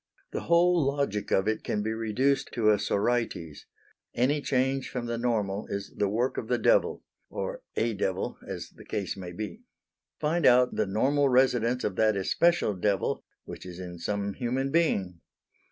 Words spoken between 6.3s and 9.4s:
of the devil or a devil as the case may